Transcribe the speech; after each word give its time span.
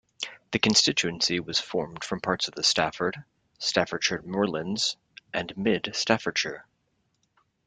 The 0.49 0.57
constituency 0.57 1.39
was 1.39 1.59
formed 1.59 2.03
from 2.03 2.21
parts 2.21 2.47
of 2.47 2.55
the 2.55 2.63
Stafford, 2.63 3.23
Staffordshire 3.59 4.23
Moorlands 4.25 4.97
and 5.31 5.55
Mid 5.55 5.91
Staffordshire. 5.95 6.65